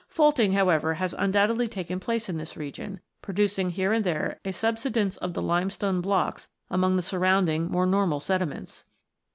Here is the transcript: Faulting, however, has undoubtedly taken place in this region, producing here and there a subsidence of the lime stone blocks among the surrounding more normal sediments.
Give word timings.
Faulting, 0.07 0.53
however, 0.53 0.95
has 0.95 1.13
undoubtedly 1.15 1.67
taken 1.67 1.99
place 1.99 2.27
in 2.27 2.37
this 2.37 2.57
region, 2.57 3.01
producing 3.21 3.69
here 3.69 3.93
and 3.93 4.03
there 4.03 4.39
a 4.43 4.51
subsidence 4.51 5.15
of 5.17 5.35
the 5.35 5.43
lime 5.43 5.69
stone 5.69 6.01
blocks 6.01 6.47
among 6.71 6.95
the 6.95 7.03
surrounding 7.03 7.69
more 7.69 7.85
normal 7.85 8.19
sediments. 8.19 8.85